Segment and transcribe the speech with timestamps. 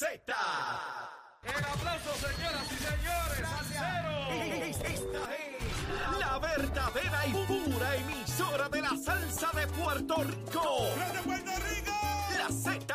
[0.00, 0.08] Z.
[1.42, 4.12] El aplauso, señoras y señores, al cero.
[4.72, 10.86] Esta es la verdadera y pura emisora de la salsa de Puerto Rico.
[11.12, 11.92] ¡De Puerto Rico!
[12.38, 12.94] La Z.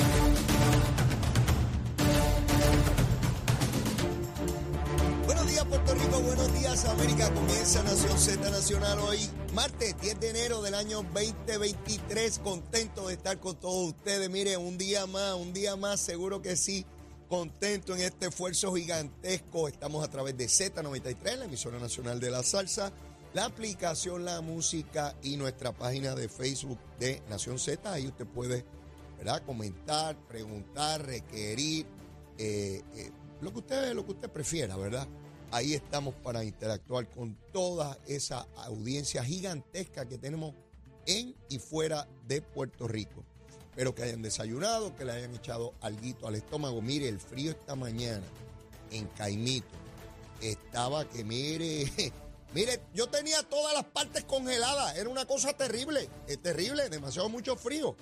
[5.25, 7.31] Buenos días Puerto Rico, buenos días América.
[7.33, 9.19] Comienza Nación Z Nacional hoy,
[9.53, 12.39] martes 10 de enero del año 2023.
[12.39, 14.29] Contento de estar con todos ustedes.
[14.29, 16.85] Mire, un día más, un día más, seguro que sí.
[17.29, 19.67] Contento en este esfuerzo gigantesco.
[19.67, 22.91] Estamos a través de Z93, la emisora nacional de la salsa,
[23.33, 27.91] la aplicación La Música y nuestra página de Facebook de Nación Z.
[27.91, 28.65] Ahí usted puede
[29.17, 29.43] ¿verdad?
[29.45, 31.85] comentar, preguntar, requerir.
[32.37, 33.11] eh, eh,
[33.41, 35.07] lo que usted lo que usted prefiera, ¿verdad?
[35.51, 40.55] Ahí estamos para interactuar con toda esa audiencia gigantesca que tenemos
[41.05, 43.25] en y fuera de Puerto Rico.
[43.69, 46.81] Espero que hayan desayunado, que le hayan echado alguito al estómago.
[46.81, 48.25] Mire, el frío esta mañana
[48.91, 49.75] en Caimito
[50.41, 51.91] estaba que mire,
[52.53, 57.55] mire, yo tenía todas las partes congeladas, era una cosa terrible, es terrible, demasiado mucho
[57.55, 57.95] frío.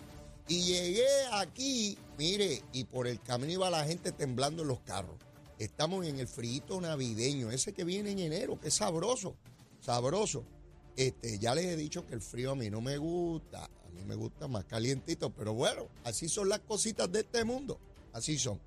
[0.48, 5.16] Y llegué aquí, mire, y por el camino iba la gente temblando en los carros.
[5.59, 9.35] Estamos en el frío navideño, ese que viene en enero, que es sabroso,
[9.81, 10.45] sabroso.
[10.95, 14.02] Este, ya les he dicho que el frío a mí no me gusta, a mí
[14.05, 17.77] me gusta más calientito, pero bueno, así son las cositas de este mundo,
[18.13, 18.57] así son.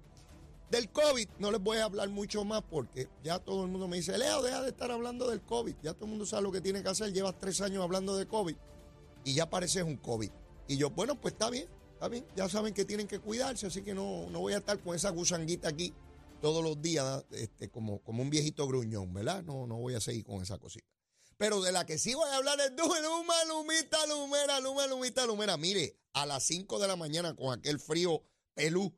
[0.71, 3.97] Del COVID no les voy a hablar mucho más porque ya todo el mundo me
[3.97, 6.61] dice, Leo, deja de estar hablando del COVID, ya todo el mundo sabe lo que
[6.61, 8.57] tiene que hacer, llevas tres años hablando de COVID
[9.25, 10.31] y ya pareces un COVID.
[10.69, 13.81] Y yo, bueno, pues está bien, está bien, ya saben que tienen que cuidarse, así
[13.81, 15.95] que no, no voy a estar con esa gusanguita aquí
[16.43, 19.45] todos los días este, como, como un viejito gruñón, ¿verdad?
[19.45, 20.85] No, no voy a seguir con esa cosita.
[21.39, 25.25] Pero de la que sí voy a hablar es de Luma, Lumita, Lumera, Luma, Lumita,
[25.25, 25.57] Lumera.
[25.57, 28.93] Mire, a las 5 de la mañana con aquel frío pelú.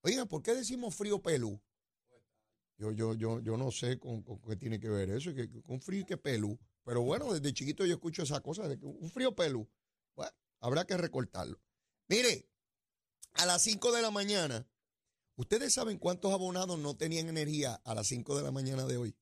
[0.00, 1.60] Oigan, ¿por qué decimos frío pelú?
[2.78, 6.00] Yo, yo, yo, yo no sé con, qué tiene que ver eso, que, con frío
[6.00, 6.58] y que pelú.
[6.82, 9.68] Pero bueno, desde chiquito yo escucho esa cosa de un frío pelú.
[10.16, 11.60] Bueno, habrá que recortarlo.
[12.08, 12.48] Mire,
[13.34, 14.66] a las 5 de la mañana,
[15.40, 19.16] ¿ustedes saben cuántos abonados no tenían energía a las 5 de la mañana de hoy?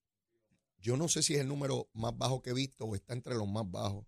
[0.79, 3.37] Yo no sé si es el número más bajo que he visto o está entre
[3.37, 4.05] los más bajos.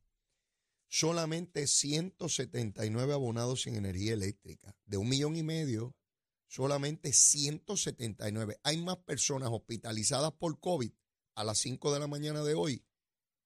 [0.88, 4.76] Solamente 179 abonados sin energía eléctrica.
[4.86, 5.94] De un millón y medio,
[6.48, 8.58] solamente 179.
[8.64, 10.90] Hay más personas hospitalizadas por COVID
[11.36, 12.84] a las 5 de la mañana de hoy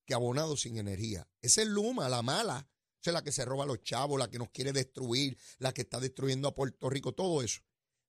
[0.07, 1.29] que abonados sin energía.
[1.43, 2.67] Esa es Luma, la mala.
[3.01, 5.73] Esa es la que se roba a los chavos, la que nos quiere destruir, la
[5.75, 7.61] que está destruyendo a Puerto Rico, todo eso.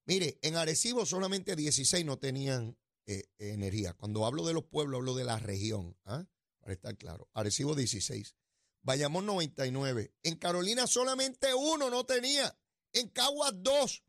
[0.06, 2.78] Mire, en Arecibo solamente 16 no tenían
[3.08, 3.94] eh, energía.
[3.94, 6.26] Cuando hablo de los pueblos, hablo de la región, ¿ah?
[6.60, 7.30] para estar claro.
[7.34, 8.36] Arecibo 16.
[8.82, 10.14] Bayamón 99.
[10.24, 12.58] En Carolina solamente uno no tenía.
[12.94, 14.04] En Caguas dos.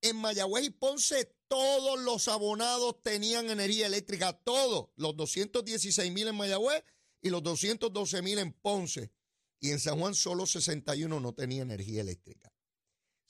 [0.00, 4.32] En Mayagüez y Ponce todos los abonados tenían energía eléctrica.
[4.32, 4.90] Todos.
[4.96, 6.84] Los 216 mil en Mayagüez
[7.20, 9.12] y los 212 mil en Ponce.
[9.60, 12.52] Y en San Juan solo 61 no tenía energía eléctrica.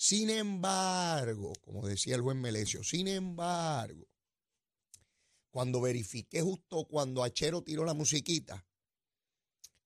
[0.01, 4.07] Sin embargo, como decía el juez Melesio, sin embargo,
[5.51, 8.65] cuando verifiqué justo cuando Achero tiró la musiquita,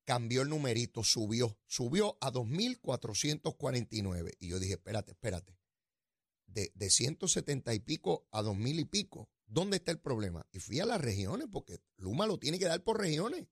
[0.04, 4.36] cambió el numerito, subió, subió a 2.449.
[4.38, 5.58] Y yo dije, espérate, espérate,
[6.44, 10.46] de, de 170 y pico a 2.000 y pico, ¿dónde está el problema?
[10.52, 13.46] Y fui a las regiones, porque Luma lo tiene que dar por regiones.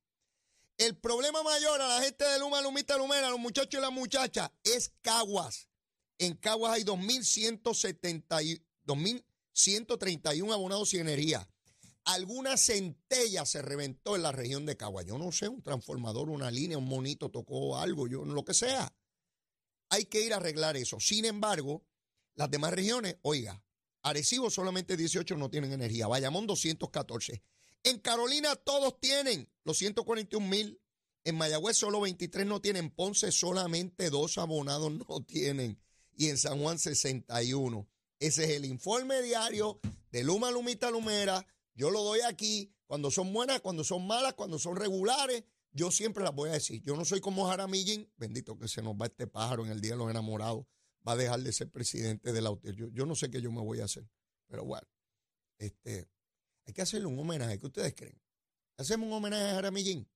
[0.76, 4.50] El problema mayor a la gente de Luma, Lumita, Lumera, los muchachos y las muchachas,
[4.62, 5.69] es Caguas.
[6.20, 11.48] En Caguas hay 2.170 2.131 abonados sin energía.
[12.04, 15.06] Alguna centella se reventó en la región de Caguas.
[15.06, 18.94] Yo no sé, un transformador, una línea, un monito tocó algo, yo lo que sea.
[19.88, 21.00] Hay que ir a arreglar eso.
[21.00, 21.84] Sin embargo,
[22.34, 23.62] las demás regiones, oiga,
[24.02, 27.42] Arecibo solamente 18 no tienen energía, Bayamón 214.
[27.82, 30.80] En Carolina todos tienen los 141 mil.
[31.24, 32.90] En Mayagüez solo 23 no tienen.
[32.90, 35.80] Ponce solamente dos abonados no tienen.
[36.20, 37.88] Y en San Juan 61.
[38.18, 39.80] Ese es el informe diario
[40.12, 41.46] de Luma Lumita Lumera.
[41.72, 45.44] Yo lo doy aquí cuando son buenas, cuando son malas, cuando son regulares.
[45.72, 46.82] Yo siempre las voy a decir.
[46.82, 48.06] Yo no soy como Jaramillín.
[48.18, 50.66] Bendito que se nos va este pájaro en el Día de los Enamorados.
[51.08, 52.50] Va a dejar de ser presidente de la.
[52.64, 54.06] Yo, yo no sé qué yo me voy a hacer.
[54.46, 54.86] Pero bueno,
[55.56, 56.06] este,
[56.66, 57.58] Hay que hacerle un homenaje.
[57.58, 58.20] ¿Qué ustedes creen?
[58.76, 60.06] ¿Hacemos un homenaje a Jaramillín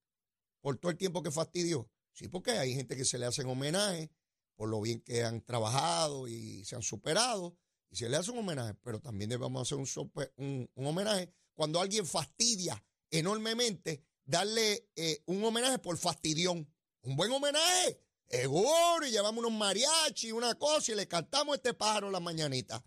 [0.61, 1.91] por todo el tiempo que fastidió?
[2.13, 4.11] Sí, porque hay gente que se le hacen homenaje
[4.57, 7.57] por lo bien que han trabajado y se han superado,
[7.91, 12.07] y se le hace un homenaje, pero también debemos hacer un, un, homenaje cuando alguien
[12.07, 16.69] fastidia enormemente, darle eh, un homenaje por fastidión.
[17.03, 22.11] Un buen homenaje, seguro, y llevamos unos mariachi, una cosa, y le cantamos este pájaro
[22.11, 22.85] la mañanita,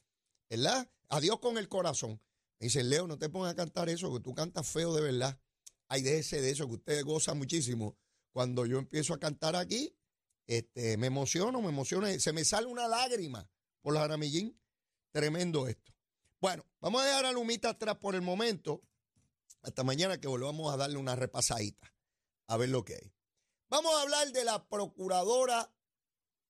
[0.50, 0.90] ¿verdad?
[1.10, 2.22] Adiós con el corazón.
[2.60, 5.40] Me dice, Leo, no te pongas a cantar eso, que tú cantas feo de verdad.
[5.88, 7.96] Ay, déjese de eso, que usted goza muchísimo.
[8.32, 9.96] Cuando yo empiezo a cantar aquí,
[10.48, 13.50] este, me emociono, me emociono, se me sale una lágrima
[13.82, 14.60] por la Jaramillín.
[15.12, 15.94] Tremendo esto.
[16.40, 18.82] Bueno, vamos a dejar a Lumita atrás por el momento.
[19.62, 21.94] Hasta mañana que volvamos a darle una repasadita.
[22.48, 23.14] A ver lo que hay.
[23.70, 25.74] Vamos a hablar de la procuradora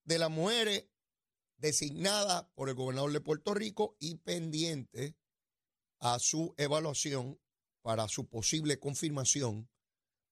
[0.03, 0.85] de las mujeres
[1.57, 5.17] designada por el gobernador de Puerto Rico y pendiente
[5.99, 7.39] a su evaluación
[7.81, 9.69] para su posible confirmación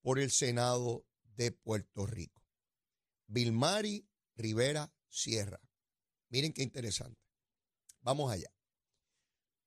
[0.01, 2.44] por el Senado de Puerto Rico.
[3.27, 5.59] Vilmari Rivera Sierra.
[6.29, 7.21] Miren qué interesante.
[8.01, 8.51] Vamos allá.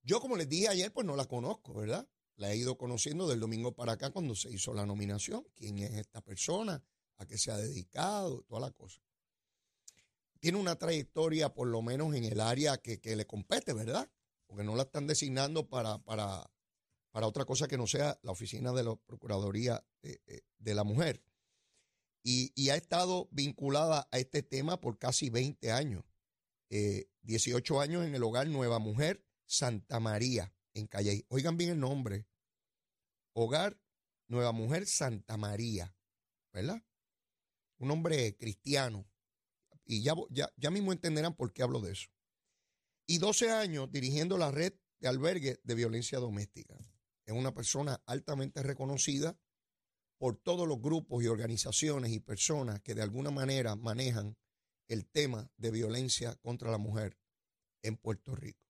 [0.02, 2.08] Yo, como les dije ayer, pues no la conozco, ¿verdad?
[2.36, 5.44] La he ido conociendo del domingo para acá cuando se hizo la nominación.
[5.54, 6.82] ¿Quién es esta persona?
[7.16, 8.42] ¿A qué se ha dedicado?
[8.42, 9.02] Toda la cosa.
[10.38, 14.08] Tiene una trayectoria, por lo menos en el área que, le compete, ¿verdad?
[14.46, 16.48] Porque no la están designando para, para,
[17.10, 21.20] para otra cosa que no sea la oficina de la Procuraduría de, de la Mujer.
[22.30, 26.04] Y, ha estado vinculada a este tema por casi 20 años.
[26.68, 31.24] 18 eh, años en el hogar Nueva Mujer Santa María en Calle.
[31.28, 32.26] Oigan bien el nombre.
[33.32, 33.80] Hogar
[34.26, 35.96] Nueva Mujer Santa María,
[36.52, 36.82] ¿verdad?
[37.78, 39.08] Un hombre cristiano.
[39.86, 42.10] Y ya, ya, ya mismo entenderán por qué hablo de eso.
[43.06, 46.76] Y 12 años dirigiendo la red de albergue de violencia doméstica.
[47.24, 49.38] Es una persona altamente reconocida
[50.18, 54.36] por todos los grupos y organizaciones y personas que de alguna manera manejan
[54.88, 57.18] el tema de violencia contra la mujer
[57.82, 58.66] en Puerto Rico.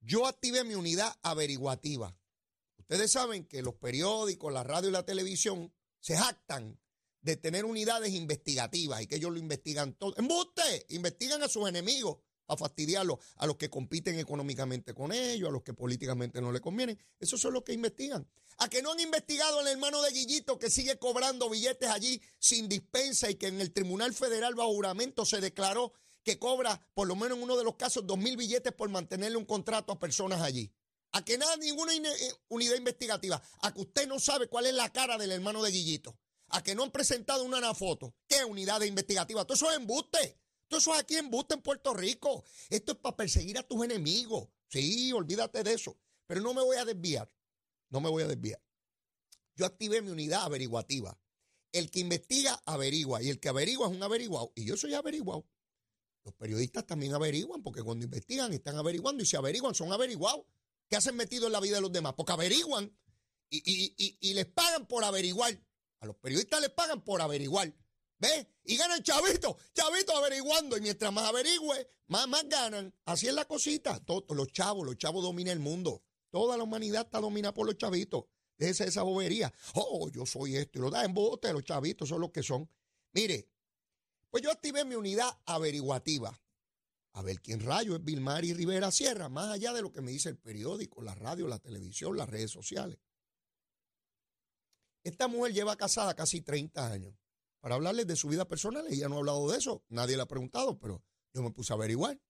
[0.00, 2.16] Yo activé mi unidad averiguativa.
[2.76, 6.80] Ustedes saben que los periódicos, la radio y la televisión se jactan
[7.20, 10.14] de tener unidades investigativas y que ellos lo investigan todo.
[10.16, 10.86] ¡Embuste!
[10.90, 12.18] Investigan a sus enemigos
[12.48, 16.60] a fastidiarlos, a los que compiten económicamente con ellos, a los que políticamente no le
[16.60, 16.98] convienen.
[17.20, 18.26] Esos son los que investigan.
[18.58, 22.68] A que no han investigado al hermano de Guillito que sigue cobrando billetes allí sin
[22.68, 25.92] dispensa y que en el Tribunal Federal bajo juramento se declaró
[26.24, 29.36] que cobra, por lo menos en uno de los casos, dos mil billetes por mantenerle
[29.36, 30.72] un contrato a personas allí.
[31.12, 33.40] A que nada, ninguna eh, unidad investigativa.
[33.62, 36.18] A que usted no sabe cuál es la cara del hermano de Guillito.
[36.48, 38.14] A que no han presentado una foto.
[38.26, 39.44] ¿Qué unidad investigativa?
[39.44, 40.38] Todo eso es embuste.
[40.68, 42.44] Todo eso es aquí en Busta, en Puerto Rico.
[42.68, 44.48] Esto es para perseguir a tus enemigos.
[44.68, 45.98] Sí, olvídate de eso.
[46.26, 47.32] Pero no me voy a desviar.
[47.88, 48.60] No me voy a desviar.
[49.56, 51.18] Yo activé mi unidad averiguativa.
[51.72, 53.22] El que investiga, averigua.
[53.22, 54.52] Y el que averigua es un averiguado.
[54.54, 55.46] Y yo soy averiguado.
[56.24, 59.22] Los periodistas también averiguan, porque cuando investigan están averiguando.
[59.22, 60.44] Y si averiguan, son averiguados.
[60.88, 62.12] ¿Qué hacen metido en la vida de los demás?
[62.14, 62.94] Porque averiguan
[63.50, 65.58] y, y les pagan por averiguar.
[66.00, 67.74] A los periodistas les pagan por averiguar.
[68.18, 68.46] ¿Ves?
[68.64, 70.76] Y ganan chavitos, chavitos averiguando.
[70.76, 72.92] Y mientras más averigüe, más, más ganan.
[73.04, 74.00] Así es la cosita.
[74.00, 76.02] Todos los chavos, los chavos dominan el mundo.
[76.30, 78.24] Toda la humanidad está dominada por los chavitos.
[78.58, 79.52] Déjese esa bobería.
[79.74, 80.78] Oh, yo soy esto.
[80.78, 82.68] Y lo da en bote, los chavitos son los que son.
[83.12, 83.48] Mire,
[84.30, 86.38] pues yo activé mi unidad averiguativa.
[87.12, 90.28] A ver quién rayo es Vilmari Rivera Sierra, más allá de lo que me dice
[90.28, 92.98] el periódico, la radio, la televisión, las redes sociales.
[95.02, 97.14] Esta mujer lleva casada casi 30 años
[97.60, 98.86] para hablarles de su vida personal.
[98.88, 101.76] Ella no ha hablado de eso, nadie le ha preguntado, pero yo me puse a
[101.76, 102.20] averiguar.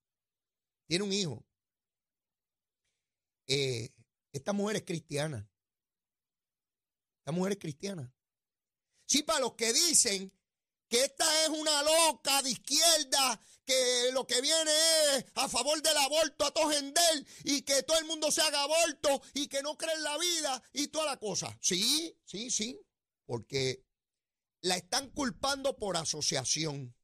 [0.87, 1.45] Tiene un hijo.
[3.47, 3.91] Eh,
[4.33, 5.51] esta mujer es cristiana.
[7.21, 8.13] Esta mujer es cristiana.
[9.07, 10.33] Sí, para los que dicen
[10.89, 14.71] que esta es una loca de izquierda, que lo que viene
[15.17, 19.21] es a favor del aborto a Tojendel y que todo el mundo se haga aborto
[19.35, 21.57] y que no cree en la vida y toda la cosa.
[21.61, 22.81] Sí, sí, sí,
[23.27, 23.85] porque
[24.61, 26.95] la están culpando por asociación.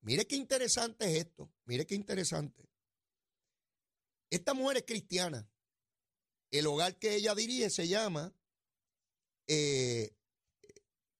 [0.00, 1.52] Mire qué interesante es esto.
[1.64, 2.68] Mire qué interesante.
[4.30, 5.48] Esta mujer es cristiana.
[6.50, 8.34] El hogar que ella dirige se llama
[9.46, 10.14] eh,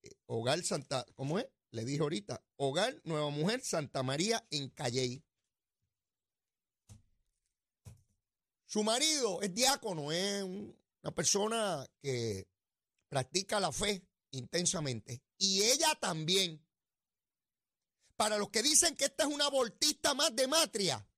[0.03, 1.47] eh, Hogar Santa, ¿cómo es?
[1.71, 5.25] Le dije ahorita, Hogar Nueva Mujer Santa María en Calley.
[8.67, 12.49] Su marido es diácono, es una persona que
[13.09, 14.03] practica la fe
[14.33, 15.23] intensamente.
[15.39, 16.61] Y ella también.
[18.17, 21.09] Para los que dicen que esta es una abortista más de matria.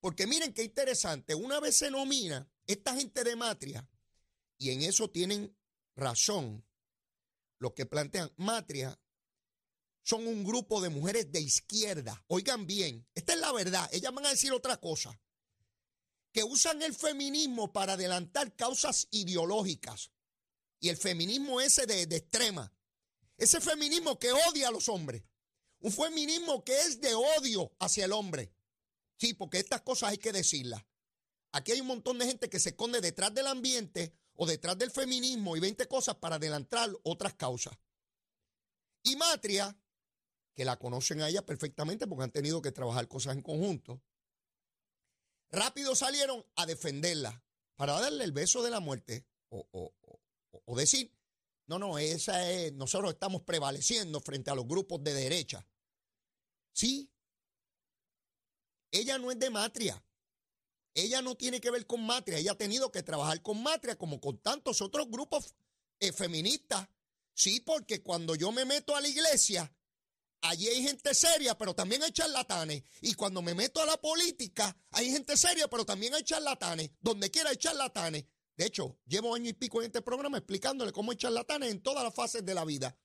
[0.00, 3.88] Porque miren qué interesante, una vez se nomina esta gente de matria,
[4.58, 5.56] y en eso tienen
[5.96, 6.64] razón
[7.58, 9.00] los que plantean Matria
[10.02, 12.22] son un grupo de mujeres de izquierda.
[12.26, 13.88] Oigan bien, esta es la verdad.
[13.90, 15.18] Ellas van a decir otra cosa.
[16.30, 20.10] Que usan el feminismo para adelantar causas ideológicas.
[20.84, 22.70] Y el feminismo ese de, de extrema.
[23.38, 25.24] Ese feminismo que odia a los hombres.
[25.78, 28.52] Un feminismo que es de odio hacia el hombre.
[29.16, 30.84] Sí, porque estas cosas hay que decirlas.
[31.52, 34.90] Aquí hay un montón de gente que se esconde detrás del ambiente o detrás del
[34.90, 37.78] feminismo y 20 cosas para adelantar otras causas.
[39.04, 39.74] Y Matria,
[40.52, 44.02] que la conocen a ella perfectamente porque han tenido que trabajar cosas en conjunto,
[45.50, 47.42] rápido salieron a defenderla
[47.74, 49.94] para darle el beso de la muerte o,
[50.76, 51.12] decir,
[51.66, 55.66] no, no, esa es, nosotros estamos prevaleciendo frente a los grupos de derecha.
[56.72, 57.10] Sí,
[58.90, 60.04] ella no es de Matria.
[60.94, 62.38] Ella no tiene que ver con Matria.
[62.38, 65.54] Ella ha tenido que trabajar con Matria como con tantos otros grupos
[65.98, 66.88] eh, feministas.
[67.34, 69.74] Sí, porque cuando yo me meto a la iglesia,
[70.42, 72.84] allí hay gente seria, pero también hay charlatanes.
[73.00, 76.90] Y cuando me meto a la política, hay gente seria, pero también hay charlatanes.
[77.00, 78.26] Donde quiera hay charlatanes.
[78.56, 82.04] De hecho, llevo año y pico en este programa explicándole cómo hay charlatanes en todas
[82.04, 82.96] las fases de la vida.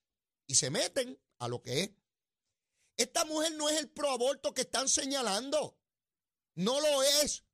[0.46, 1.92] Y se meten a lo que es.
[2.98, 5.78] Esta mujer no es el proaborto que están señalando.
[6.56, 7.46] No lo es.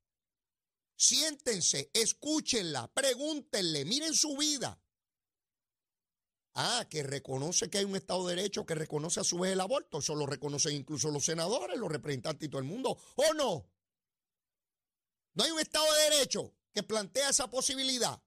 [0.96, 4.80] Siéntense, escúchenla, pregúntenle, miren su vida.
[6.54, 9.60] Ah, que reconoce que hay un Estado de Derecho que reconoce a su vez el
[9.60, 9.98] aborto.
[9.98, 12.98] Eso lo reconocen incluso los senadores, los representantes y todo el mundo.
[13.16, 13.70] ¿O no?
[15.34, 18.22] No hay un Estado de Derecho que plantea esa posibilidad.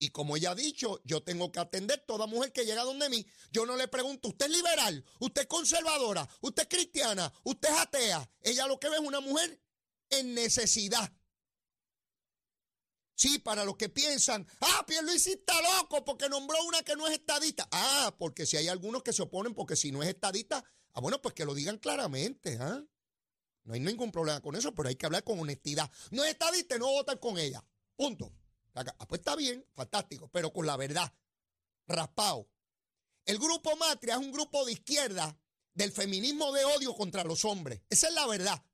[0.00, 3.24] Y como ella ha dicho, yo tengo que atender toda mujer que llega donde mí.
[3.52, 5.04] Yo no le pregunto, ¿usted es liberal?
[5.20, 6.28] ¿Usted es conservadora?
[6.40, 7.32] ¿Usted es cristiana?
[7.44, 8.28] ¿Usted es atea?
[8.40, 9.62] Ella lo que ve es una mujer
[10.10, 11.12] en necesidad.
[13.14, 17.12] Sí, para los que piensan, ah, Pierluisi está loco porque nombró una que no es
[17.12, 17.68] estadista.
[17.70, 21.22] Ah, porque si hay algunos que se oponen porque si no es estadista, ah, bueno,
[21.22, 22.84] pues que lo digan claramente, ¿ah?
[23.68, 25.90] No hay ningún problema con eso, pero hay que hablar con honestidad.
[26.10, 27.62] No es estadista, no votar con ella.
[27.96, 28.32] Punto.
[28.74, 31.12] Ah, pues está bien, fantástico, pero con la verdad.
[31.86, 32.48] Raspado.
[33.26, 35.38] El grupo Matria es un grupo de izquierda
[35.74, 37.82] del feminismo de odio contra los hombres.
[37.90, 38.64] Esa es la verdad.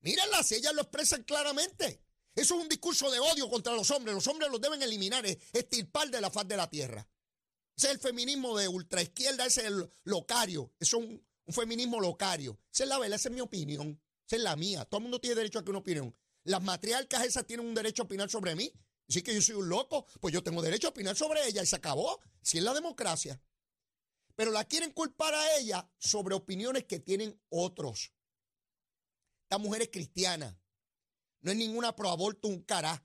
[0.00, 2.02] Mírenla, si ellas lo expresan claramente.
[2.34, 4.12] Eso es un discurso de odio contra los hombres.
[4.12, 7.06] Los hombres los deben eliminar, estirpar de la faz de la tierra.
[7.76, 10.72] Ese es el feminismo de ultraizquierda, ese es el locario.
[10.80, 12.58] Eso es un, feminismo locario.
[12.72, 14.00] Esa es la verdad, esa es mi opinión.
[14.26, 14.84] Esa es la mía.
[14.84, 16.16] Todo el mundo tiene derecho a que una opinión.
[16.44, 18.72] Las matriarcas esas tienen un derecho a opinar sobre mí.
[19.08, 21.66] Si que yo soy un loco, pues yo tengo derecho a opinar sobre ella y
[21.66, 22.20] se acabó.
[22.42, 23.42] Si es la democracia.
[24.36, 28.12] Pero la quieren culpar a ella sobre opiniones que tienen otros.
[29.42, 30.58] Esta mujer es cristiana.
[31.40, 33.02] No es ninguna proaborto, un cará,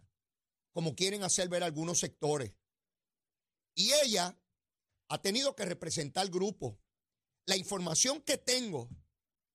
[0.73, 2.53] como quieren hacer ver algunos sectores.
[3.73, 4.37] Y ella
[5.07, 6.79] ha tenido que representar grupo.
[7.45, 8.89] La información que tengo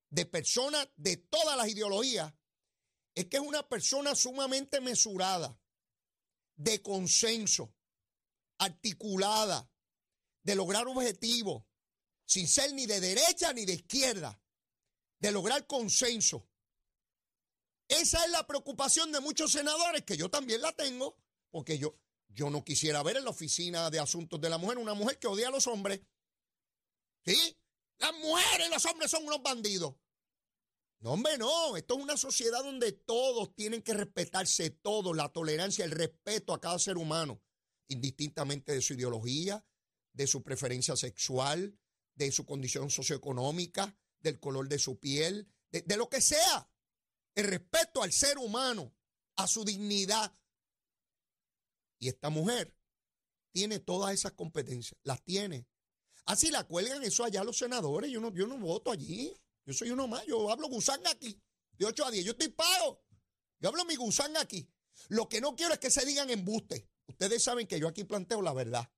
[0.09, 2.33] de personas de todas las ideologías
[3.15, 5.57] es que es una persona sumamente mesurada,
[6.55, 7.73] de consenso,
[8.57, 9.69] articulada,
[10.43, 11.63] de lograr objetivos,
[12.25, 14.41] sin ser ni de derecha ni de izquierda,
[15.19, 16.47] de lograr consenso.
[17.87, 21.17] Esa es la preocupación de muchos senadores, que yo también la tengo,
[21.49, 24.93] porque yo, yo no quisiera ver en la oficina de asuntos de la mujer una
[24.93, 25.99] mujer que odia a los hombres.
[27.25, 27.60] ¿Sí?
[28.01, 29.95] Las mujeres y los hombres son unos bandidos.
[30.99, 31.77] No, hombre, no.
[31.77, 36.59] Esto es una sociedad donde todos tienen que respetarse, todo, la tolerancia, el respeto a
[36.59, 37.41] cada ser humano,
[37.87, 39.65] indistintamente de su ideología,
[40.13, 41.79] de su preferencia sexual,
[42.15, 46.69] de su condición socioeconómica, del color de su piel, de lo que sea
[47.35, 48.93] el respeto al ser humano,
[49.35, 50.35] a su dignidad.
[51.99, 52.75] Y esta mujer
[53.51, 55.67] tiene todas esas competencias, las tiene.
[56.25, 59.33] Así la cuelgan eso allá los senadores, yo no, yo no voto allí,
[59.65, 61.41] yo soy uno más, yo hablo gusanga aquí,
[61.77, 63.03] de 8 a 10, yo estoy pago,
[63.59, 64.69] yo hablo mi gusanga aquí.
[65.07, 66.87] Lo que no quiero es que se digan embuste.
[67.07, 68.91] Ustedes saben que yo aquí planteo la verdad.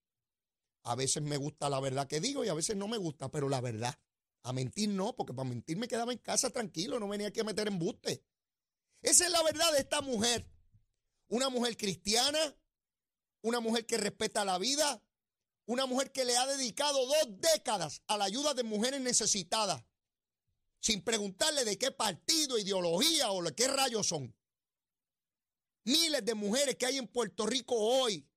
[0.84, 3.50] A veces me gusta la verdad que digo y a veces no me gusta, pero
[3.50, 3.98] la verdad.
[4.44, 7.46] A mentir no, porque para mentir me quedaba en casa tranquilo, no venía aquí a
[7.46, 8.25] meter embuste.
[9.01, 10.50] Esa es la verdad de esta mujer.
[11.30, 12.56] Una mujer cristiana,
[13.42, 15.01] una mujer que respeta la vida,
[15.65, 19.84] una mujer que le ha dedicado dos décadas a la ayuda de mujeres necesitadas,
[20.79, 24.36] sin preguntarle de qué partido, ideología o de qué rayos son.
[25.86, 28.27] Miles de mujeres que hay en Puerto Rico hoy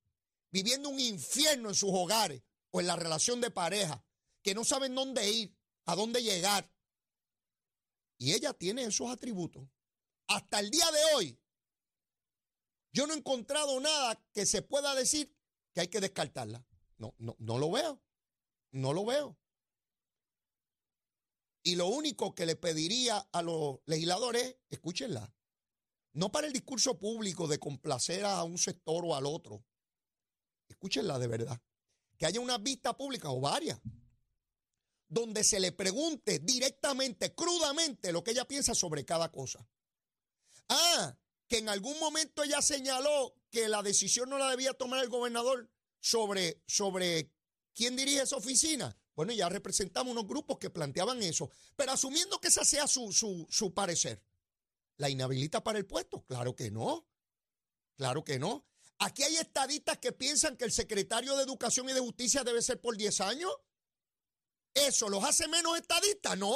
[0.51, 4.03] viviendo un infierno en sus hogares o en la relación de pareja,
[4.43, 6.71] que no saben dónde ir, a dónde llegar.
[8.19, 9.69] Y ella tiene esos atributos.
[10.29, 11.39] Hasta el día de hoy,
[12.93, 15.31] Yo no he encontrado nada que se pueda decir
[15.75, 16.65] que hay que descartarla.
[16.99, 18.03] No, no, no lo veo.
[18.73, 19.39] No lo veo.
[21.63, 25.35] Y lo único que le pediría a los legisladores, escúchenla,
[26.13, 29.65] no para el discurso público de complacer a un sector o al otro,
[30.69, 31.61] escúchenla de verdad,
[32.17, 33.81] que haya una vista pública o varias,
[35.09, 39.69] donde se le pregunte directamente, crudamente, lo que ella piensa sobre cada cosa.
[40.69, 41.17] Ah,
[41.49, 45.71] que en algún momento ella señaló que la decisión no la debía tomar el gobernador
[46.01, 47.31] sobre, sobre
[47.75, 48.97] quién dirige esa oficina.
[49.15, 53.47] Bueno, ya representamos unos grupos que planteaban eso, pero asumiendo que esa sea su, su,
[53.51, 54.23] su parecer,
[54.99, 56.23] ¿la inhabilita para el puesto?
[56.25, 57.07] Claro que no,
[57.97, 58.67] claro que no.
[58.99, 62.81] Aquí hay estadistas que piensan que el secretario de Educación y de Justicia debe ser
[62.81, 63.53] por 10 años.
[64.75, 66.37] ¿Eso los hace menos estadistas?
[66.39, 66.55] No.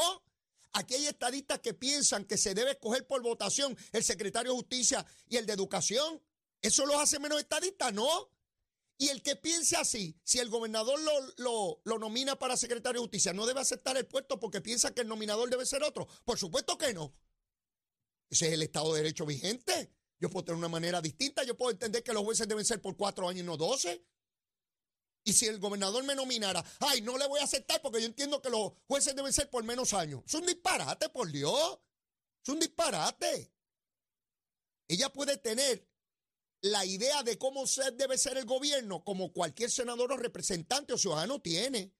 [0.72, 5.04] Aquí hay estadistas que piensan que se debe escoger por votación el secretario de Justicia
[5.28, 6.22] y el de Educación.
[6.62, 7.92] ¿Eso los hace menos estadistas?
[7.92, 8.30] No.
[9.00, 11.00] Y el que piense así, si el gobernador
[11.38, 15.00] lo, lo, nomina para secretario de Justicia, ¿no debe aceptar el puesto porque piensa que
[15.00, 16.06] el nominador debe ser otro?
[16.22, 17.16] Por supuesto que no.
[18.28, 19.90] Ese es el Estado de Derecho vigente.
[20.18, 21.44] Yo puedo tener una manera distinta.
[21.44, 24.04] Yo puedo entender que los jueces deben ser por cuatro años y no doce.
[25.24, 28.42] Y si el gobernador me nominara, ay, no le voy a aceptar porque yo entiendo
[28.42, 30.22] que los jueces deben ser por menos años.
[30.26, 31.78] Es un disparate, por Dios.
[32.42, 33.50] Es un disparate.
[34.88, 35.89] Ella puede tener
[36.62, 37.64] la idea de cómo
[37.96, 41.92] debe ser el gobierno como cualquier senador o representante o ciudadano tiene.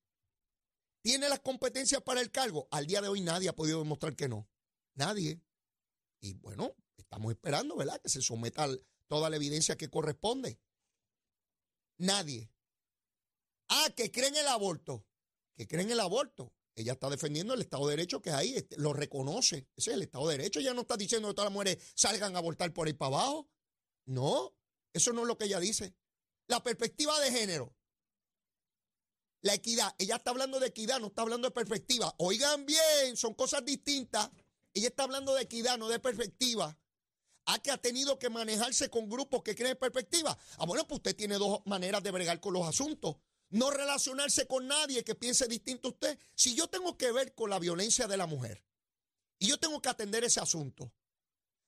[1.02, 2.68] ¿Tiene las competencias para el cargo?
[2.70, 4.46] Al día de hoy nadie ha podido demostrar que no.
[4.94, 5.40] Nadie.
[6.20, 8.00] Y bueno, estamos esperando, ¿verdad?
[8.02, 8.68] Que se someta
[9.06, 10.60] toda la evidencia que corresponde.
[11.96, 12.50] Nadie.
[13.68, 15.06] Ah, que creen el aborto.
[15.56, 16.52] Que creen el aborto.
[16.74, 19.68] Ella está defendiendo el Estado de Derecho que ahí, este, lo reconoce.
[19.76, 20.60] Ese es el Estado de Derecho.
[20.60, 23.48] Ella no está diciendo que todas las mujeres salgan a abortar por ahí para abajo.
[24.10, 24.54] No,
[24.92, 25.94] eso no es lo que ella dice.
[26.48, 27.74] La perspectiva de género.
[29.42, 29.94] La equidad.
[29.98, 32.14] Ella está hablando de equidad, no está hablando de perspectiva.
[32.18, 34.30] Oigan bien, son cosas distintas.
[34.74, 36.66] Ella está hablando de equidad, no de perspectiva.
[37.46, 40.36] ¿A ah, que ha tenido que manejarse con grupos que creen perspectiva?
[40.58, 43.16] Ah, bueno, pues usted tiene dos maneras de bregar con los asuntos
[43.50, 46.18] no relacionarse con nadie que piense distinto a usted.
[46.34, 48.64] Si yo tengo que ver con la violencia de la mujer
[49.38, 50.92] y yo tengo que atender ese asunto,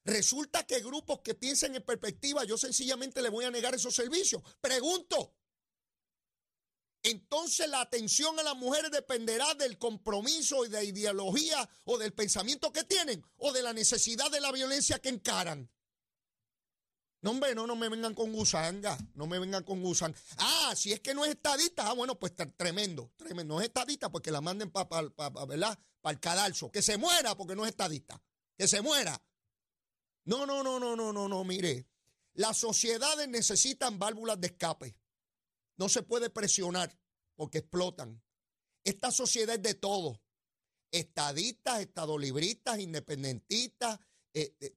[0.05, 4.43] resulta que grupos que piensen en perspectiva, yo sencillamente le voy a negar esos servicios.
[4.61, 5.35] Pregunto.
[7.05, 12.73] Entonces la atención a las mujeres dependerá del compromiso y de ideología o del pensamiento
[12.73, 15.69] que tienen o de la necesidad de la violencia que encaran.
[17.23, 20.19] No, hombre, no, no me vengan con gusanga, no me vengan con gusanga.
[20.39, 23.55] Ah, si es que no es estadista, ah, bueno, pues tremendo, tremendo.
[23.55, 26.71] No es estadista porque la manden para pa, pa, el cadalso.
[26.73, 28.21] Que se muera porque no es estadista.
[28.59, 29.21] Que se muera.
[30.25, 31.89] No, no, no, no, no, no, no, mire.
[32.35, 34.97] Las sociedades necesitan válvulas de escape.
[35.77, 36.99] No se puede presionar
[37.35, 38.23] porque explotan.
[38.85, 40.23] Esta sociedad es de todo.
[40.91, 43.99] Estadistas, estadolibristas, independentistas,
[44.35, 44.77] eh, eh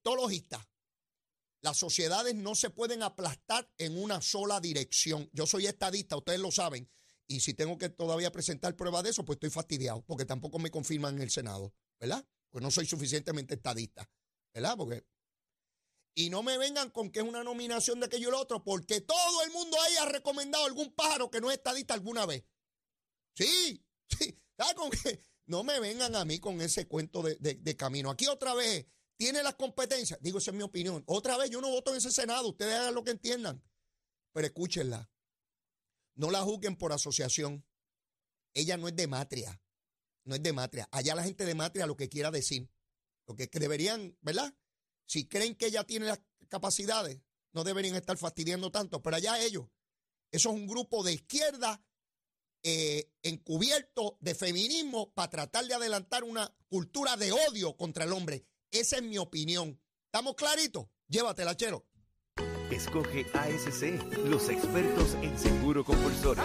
[1.65, 5.27] las sociedades no se pueden aplastar en una sola dirección.
[5.33, 6.87] Yo soy estadista, ustedes lo saben.
[7.27, 10.69] Y si tengo que todavía presentar prueba de eso, pues estoy fastidiado, porque tampoco me
[10.69, 12.23] confirman en el Senado, ¿verdad?
[12.51, 14.07] Pues no soy suficientemente estadista,
[14.53, 14.75] ¿verdad?
[14.77, 15.07] Porque.
[16.15, 19.01] Y no me vengan con que es una nominación de aquello y lo otro, porque
[19.01, 22.45] todo el mundo ahí ha recomendado algún pájaro que no es estadista alguna vez.
[23.35, 24.41] Sí, sí.
[24.75, 28.09] Con que no me vengan a mí con ese cuento de, de camino.
[28.09, 28.85] Aquí otra vez
[29.17, 30.19] tiene las competencias.
[30.21, 31.03] Digo, esa es mi opinión.
[31.07, 32.47] Otra vez, yo no voto en ese Senado.
[32.49, 33.61] Ustedes hagan lo que entiendan.
[34.33, 35.09] Pero escúchenla.
[36.15, 37.65] No la juzguen por asociación.
[38.53, 39.61] Ella no es de matria.
[40.23, 40.87] No es de matria.
[40.91, 42.69] Allá la gente de matria lo que quiera decir.
[43.27, 44.53] Lo que deberían, ¿verdad?
[45.05, 47.19] Si creen que ella tiene las capacidades,
[47.53, 49.01] no deberían estar fastidiando tanto.
[49.01, 49.65] Pero allá ellos.
[50.31, 51.81] Eso es un grupo de izquierda
[52.63, 58.45] eh, encubierto de feminismo para tratar de adelantar una cultura de odio contra el hombre.
[58.71, 59.79] Esa es mi opinión.
[60.05, 60.87] ¿Estamos claritos?
[61.07, 61.85] Llévatela, chero.
[62.71, 66.43] Escoge ASC, los expertos en seguro compulsorio.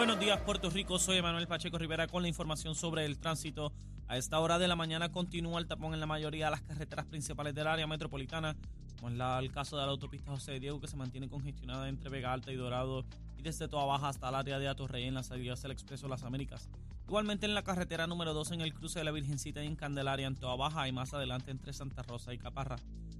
[0.00, 0.98] Buenos días, Puerto Rico.
[0.98, 3.70] Soy Emanuel Pacheco Rivera con la información sobre el tránsito.
[4.08, 7.04] A esta hora de la mañana continúa el tapón en la mayoría de las carreteras
[7.04, 8.56] principales del área metropolitana,
[8.98, 12.32] como es el caso de la autopista José Diego, que se mantiene congestionada entre Vega
[12.32, 13.04] Alta y Dorado
[13.36, 16.22] y desde Toa Baja hasta el área de Atorrey en las salidas del Expreso Las
[16.22, 16.70] Américas.
[17.06, 20.28] Igualmente en la carretera número 2 en el cruce de la Virgencita y en Candelaria
[20.28, 22.76] en Toa Baja y más adelante entre Santa Rosa y Caparra,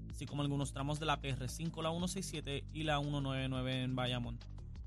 [0.09, 4.39] así como algunos tramos de la PR5, la 167 y la 199 en Bayamón.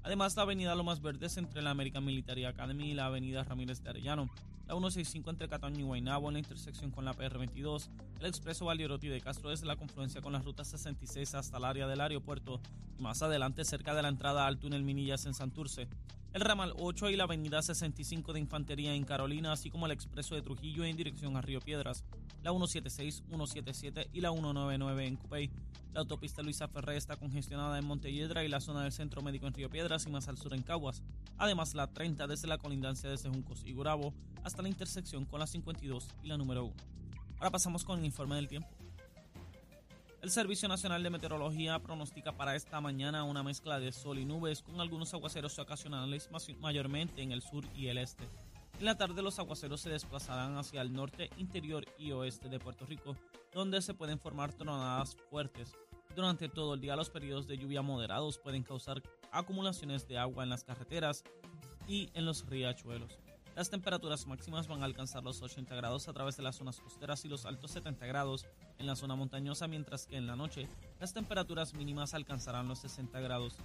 [0.04, 3.88] Además, la avenida Lomas Verdes entre la American Military Academy y la avenida Ramírez de
[3.88, 4.28] Arellano.
[4.66, 7.88] la 165 entre Cataño y Guaynabo en la intersección con la PR22,
[8.20, 11.86] el expreso Valierotti de Castro desde la confluencia con la ruta 66 hasta el área
[11.86, 12.60] del aeropuerto
[12.98, 15.88] y más adelante cerca de la entrada al túnel Minillas en Santurce,
[16.34, 20.34] el ramal 8 y la avenida 65 de Infantería en Carolina, así como el expreso
[20.34, 22.04] de Trujillo en dirección a Río Piedras,
[22.42, 25.50] la 176, 177 y la 199 en Cupey.
[25.94, 29.54] La autopista Luisa Ferré está congestionada en Montelledra y la zona del Centro Médico en
[29.54, 31.04] Río Piedras y más al sur en Caguas.
[31.38, 35.46] Además, la 30 desde la colindancia de Juncos y Gurabo hasta la intersección con la
[35.46, 36.74] 52 y la número 1.
[37.38, 38.68] Ahora pasamos con el informe del tiempo.
[40.20, 44.62] El Servicio Nacional de Meteorología pronostica para esta mañana una mezcla de sol y nubes
[44.62, 46.28] con algunos aguaceros ocasionales
[46.58, 48.24] mayormente en el sur y el este.
[48.80, 52.84] En la tarde los aguaceros se desplazarán hacia el norte, interior y oeste de Puerto
[52.84, 53.16] Rico,
[53.52, 55.72] donde se pueden formar tronadas fuertes.
[56.14, 60.50] Durante todo el día los periodos de lluvia moderados pueden causar acumulaciones de agua en
[60.50, 61.24] las carreteras
[61.88, 63.18] y en los riachuelos.
[63.56, 67.24] Las temperaturas máximas van a alcanzar los 80 grados a través de las zonas costeras
[67.24, 68.46] y los altos 70 grados
[68.78, 70.68] en la zona montañosa, mientras que en la noche
[71.00, 73.56] las temperaturas mínimas alcanzarán los 60 grados.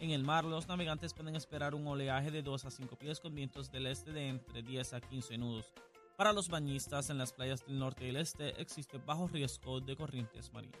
[0.00, 3.34] En el mar, los navegantes pueden esperar un oleaje de 2 a 5 pies con
[3.34, 5.72] vientos del este de entre 10 a 15 nudos.
[6.16, 9.96] Para los bañistas en las playas del norte y el este existe bajo riesgo de
[9.96, 10.80] corrientes marinas.